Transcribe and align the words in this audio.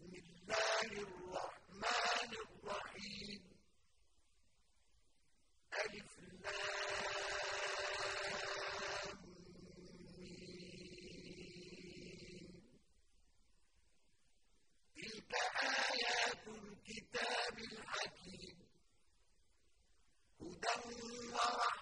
بسم 0.00 0.16
الله 0.16 1.04
الرحمن 1.06 2.32
الرحيم 2.46 3.40
ألف 5.80 6.12
لام 6.42 6.50
تلك 14.96 15.34
آيات 15.62 16.44
الكتاب 16.48 17.56
الحكيم 17.58 18.58
هدى 20.40 20.74
ورحمة 21.32 21.79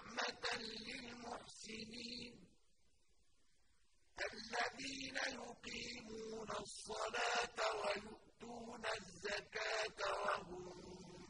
الَّذِينَ 4.58 5.16
يُقِيمُونَ 5.16 6.50
الصَّلَاةَ 6.60 7.58
وَيُؤْتُونَ 7.80 8.82
الزَّكَاةَ 8.98 10.00
وَهُم 10.24 10.64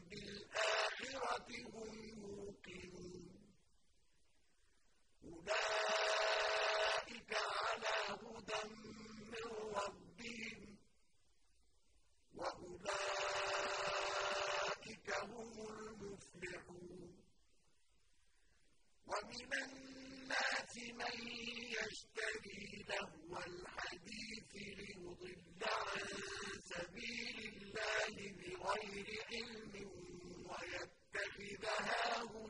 بِالْآخِرَةِ 0.09 1.49
هُمْ 1.73 1.89
يُوقِنُونَ. 2.03 3.29
أولئك 5.23 6.18
فإذا 31.61 31.91
هاهنا 32.05 32.48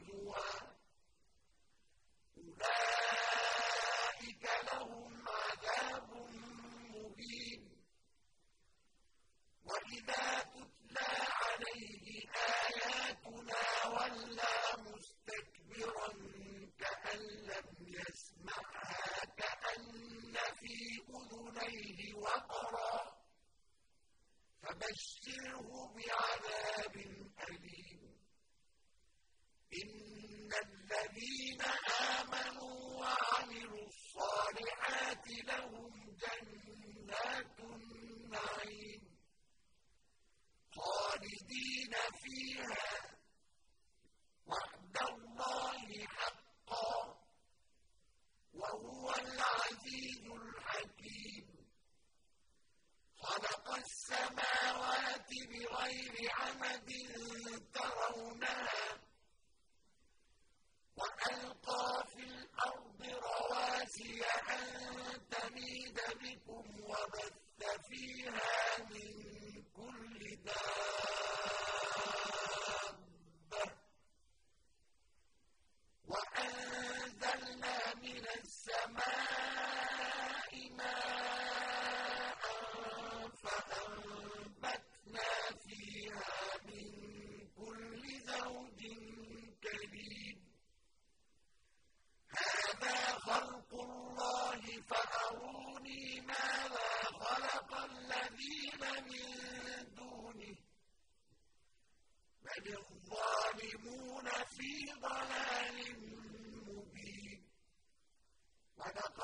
فَبَثَّ 67.09 67.88
فِيهَا 67.90 68.49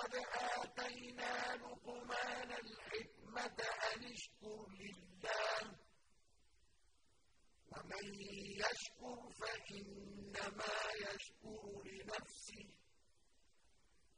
وَلَقَدْ 0.05 0.25
آتَيْنَا 0.63 1.55
لُقْمَانَ 1.55 2.51
الْحِكْمَةَ 2.51 3.59
أَنِ 3.93 4.03
اشْكُرْ 4.13 4.67
لِلَّهِ. 4.69 5.77
وَمَن 7.71 8.05
يَشْكُرْ 8.63 9.29
فَإِنَّمَا 9.41 10.75
يَشْكُرُ 11.05 11.83
لِنَفْسِهِ. 11.85 12.69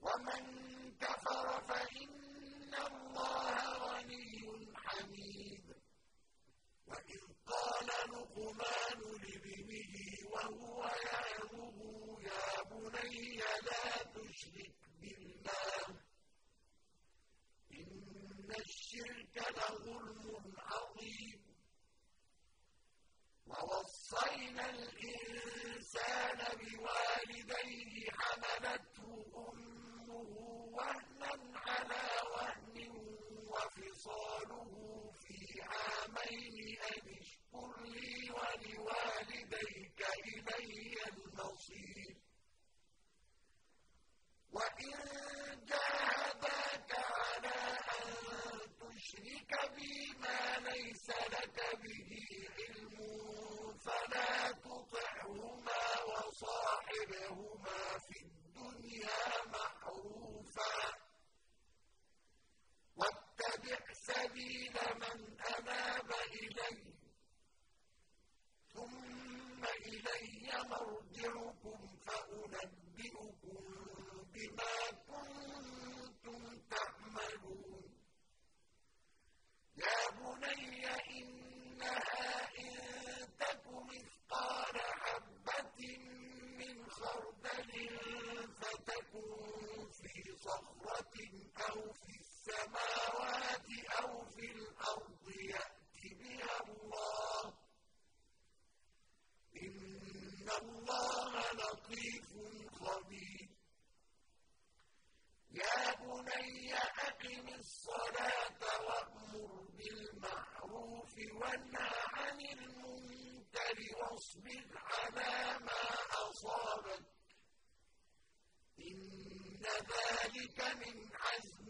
وَمَن 0.02 0.44
كَفَرَ 0.98 1.62
فَإِنَّ 1.68 2.74
اللَّهَ 2.76 3.58
غَنِيٌّ 3.78 4.76
حَمِيدٌ. 4.76 5.76
وَإِذْ 6.88 7.27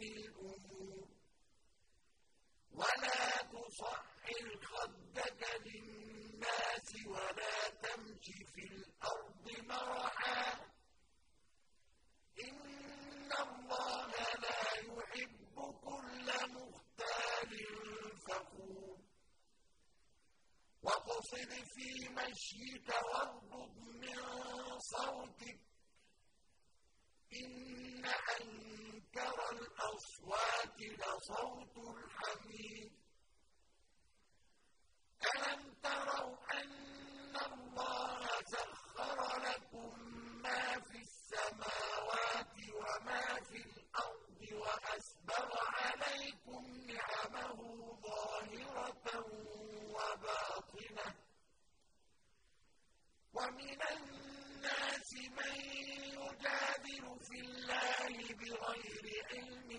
الأمور. 0.01 1.07
ولا 2.71 3.41
تصحر 3.41 4.59
خدك 4.65 5.61
للناس 5.65 6.95
ولا 7.05 7.69
تمش 7.69 8.25
في 8.53 8.63
الأرض 8.63 9.51
مرحا. 9.69 10.65
إن 12.44 13.31
الله 13.31 14.11
لا 14.41 14.73
يحب 14.73 15.55
كل 15.55 16.27
مختال 16.53 17.51
فخور. 18.27 18.97
واقصد 20.83 21.51
في 21.75 22.09
مشيك 22.09 22.89
واغضب 22.89 23.77
من 23.77 24.19
صوتك. 24.79 25.59
إن 27.33 28.05
أنكر 29.18 29.52
الأصوات 29.52 30.80
لصوت 30.81 31.78
الحميد. 31.78 32.92
ألم 35.36 35.74
تروا 35.84 36.38
أن 36.54 37.36
الله 37.36 38.28
سخر 38.46 39.40
لكم 39.42 40.00
ما 40.44 40.80
في 40.80 40.98
السماوات 40.98 42.56
وما 42.74 43.25
في 43.44 43.58
الأرض 43.58 44.42
وأسبغ 44.52 45.50
عليكم 45.58 46.64
نعمه 46.88 47.60
ظاهرة 48.02 49.25
وباطنة 49.96 51.16
ومن 53.34 53.80
الناس 53.92 55.14
من 55.14 55.56
يجادل 56.18 57.19
في 57.19 57.40
الله 57.40 58.34
بغير 58.40 59.06
علم 59.31 59.69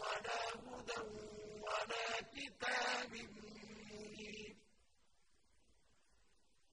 ولا 0.00 0.42
هدى 0.54 1.00
ولا 1.66 2.08
كتاب 2.34 3.12
منير 3.14 4.56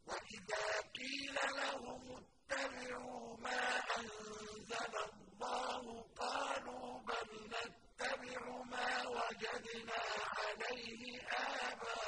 وإذا 0.08 0.66
قيل 0.98 1.36
لهم 1.56 2.04
اتبعوا 2.24 3.38
ما 3.38 3.64
أنزل 3.98 4.94
الله 5.08 5.84
قالوا 6.18 7.00
بل 7.00 7.30
نتبع 7.54 8.42
ما 8.64 9.08
وجدنا 9.08 10.02
عليه 10.38 11.22
آباءنا 11.32 12.08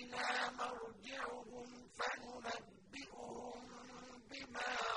إلينا 0.11 0.51
مرجعهم 0.59 1.87
فننبئهم 1.97 3.61
بما 4.29 4.90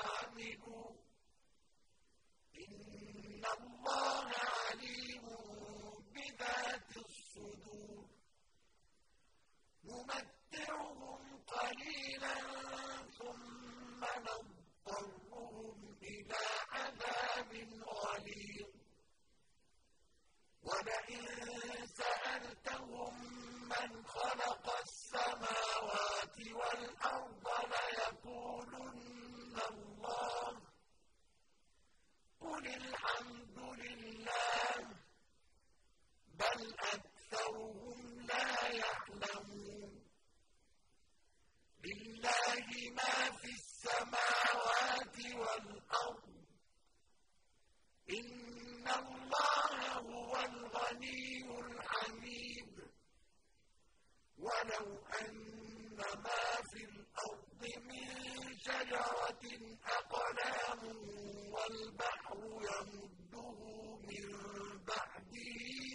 والأرض 26.75 27.47
ليقولن 27.71 29.57
الله 29.71 30.61
قل 32.41 32.67
الحمد 32.67 33.57
لله 33.59 34.77
بل 36.39 36.75
أكثرهم 36.93 38.25
لا 38.27 38.67
يعلمون 38.67 40.03
لله 41.85 42.67
ما 42.99 43.31
في 43.39 43.49
السماوات 43.61 45.17
والأرض 45.35 46.35
إن 48.09 48.87
الله 48.87 49.93
هو 49.97 50.35
الغني 50.45 51.59
الحميد 51.59 52.75
ولو 54.37 54.87
أن 55.21 55.45
ما 55.97 56.61
في 56.71 56.83
الأرض 56.83 57.61
من 57.89 58.09
شجرة 58.59 59.43
أقلام 59.85 60.81
والبحر 61.53 62.37
يمده 62.69 63.59
من 64.09 64.27
بعده 64.85 65.94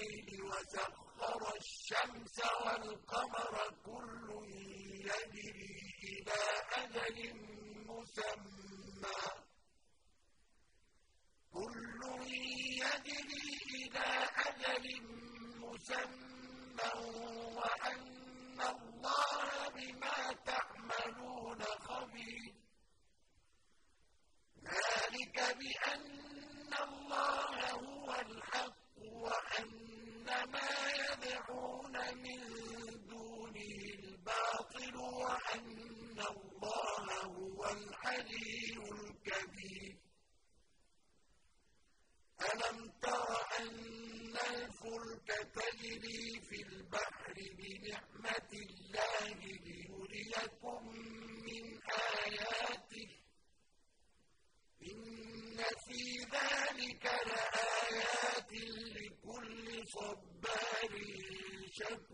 الليل 0.00 0.42
وسخر 0.42 1.56
الشمس 1.56 2.38
والقمر 2.64 3.74
كل 3.84 4.28
يجري 5.08 5.94
إلى 6.04 6.40
أجل 6.72 7.34
مسمى. 7.86 9.20
كل 11.52 12.00
يجري 12.82 13.48
إلى 13.74 14.08
أجل 14.48 15.02
مسمى 15.56 16.92
وأن 17.56 18.60
الله 18.60 19.68
بما 19.74 20.32
تعملون 20.46 21.62
خبير. 21.62 22.54
ذلك 24.64 25.56
بأن 25.58 26.72
الله 26.88 27.70
هو 27.70 28.12
الحق 28.20 28.76
وأن 28.98 29.70
ما 30.52 30.70
يدعون 31.02 31.96
من 32.24 32.40
دونه 33.08 33.72
الباطل 33.98 34.96
وأن 35.50 36.20
الله 36.20 37.22
هو 37.24 37.64
الحلي 37.64 38.76
الكبير 38.92 39.96
ألم 42.52 42.92
تر 43.02 43.28
أن 43.60 44.36
الفلك 44.36 45.28
تجري 45.54 46.40
في 46.40 46.62
البحر 46.62 47.34
بنعمة 47.58 48.50
الله 48.52 49.34
ليريكم 49.34 50.86
من 51.46 51.80
آياته 51.92 53.10
إن 54.82 55.58
في 55.86 56.18
ذلك 56.18 57.04
لآيات 57.04 58.52
لكل 58.96 59.88
صبار 59.88 60.92
شكور 61.72 62.09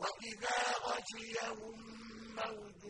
وإذا 0.00 0.58
غشيهم 0.86 1.78
موج 2.36 2.82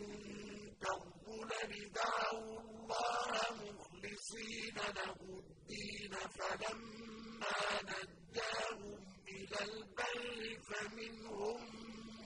كالظلل 0.81 1.91
دعوا 1.91 2.59
الله 2.59 3.53
مخلصين 3.73 4.75
له 4.97 5.17
الدين 5.21 6.13
فلما 6.37 7.59
نجاهم 7.83 9.03
إلى 9.27 9.59
البر 9.63 10.59
فمنهم 10.67 11.61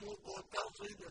مقتصد 0.01 1.01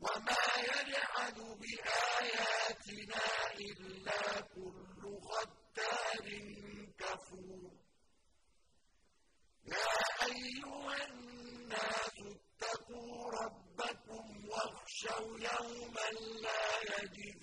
وما 0.00 0.46
يجحد 0.58 1.38
بآياتنا 1.60 3.24
إلا 3.60 4.40
كل 4.40 5.02
ختار 5.28 6.26
كفور 6.98 7.72
يا 9.66 9.96
أيها 10.26 11.04
يوما 15.20 16.08
لا 16.42 16.60
يجزي 16.82 17.35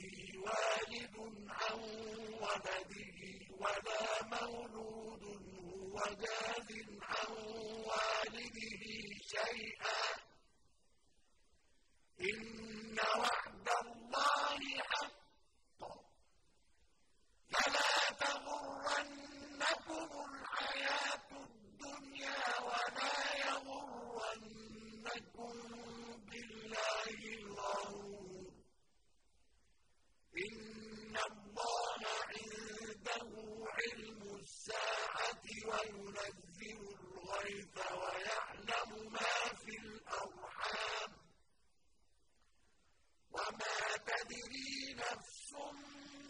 تدري 44.23 44.93
نفس 44.93 45.53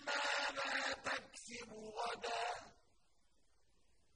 ماذا 0.06 0.94
تكسب 1.06 1.72
غدا؟ 1.74 2.74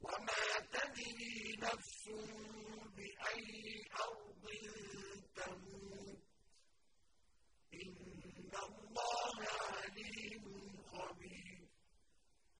وما 0.01 0.43
تدري 0.73 1.55
نفس 1.61 2.09
بأي 2.95 3.83
أرض 3.99 4.26